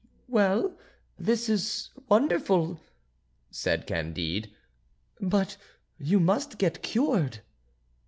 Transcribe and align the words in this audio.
"Well, 0.27 0.75
this 1.19 1.47
is 1.47 1.91
wonderful!" 2.09 2.79
said 3.51 3.85
Candide, 3.85 4.49
"but 5.19 5.57
you 5.99 6.19
must 6.19 6.57
get 6.57 6.81
cured." 6.81 7.41